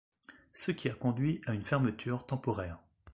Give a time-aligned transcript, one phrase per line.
[0.55, 2.79] Ce qui a conduit à une fermeture temporaire.